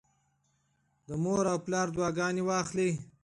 د 1.07 1.09
مور 1.23 1.45
او 1.53 1.57
پلار 1.65 1.87
دعاګانې 1.95 2.43
واخلئ. 2.45 2.91